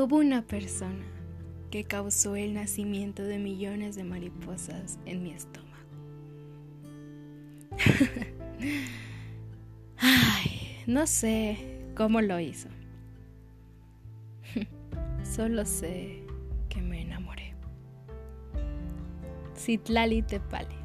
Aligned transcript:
Hubo 0.00 0.18
una 0.18 0.42
persona 0.42 1.04
que 1.72 1.82
causó 1.82 2.36
el 2.36 2.54
nacimiento 2.54 3.24
de 3.24 3.40
millones 3.40 3.96
de 3.96 4.04
mariposas 4.04 5.00
en 5.06 5.24
mi 5.24 5.32
estómago. 5.32 5.74
Ay, 9.98 10.84
no 10.86 11.04
sé 11.08 11.80
cómo 11.96 12.20
lo 12.20 12.38
hizo. 12.38 12.68
Solo 15.24 15.64
sé 15.64 16.22
que 16.68 16.80
me 16.80 17.02
enamoré. 17.02 17.56
Citlali 19.56 20.22
Tepale. 20.22 20.77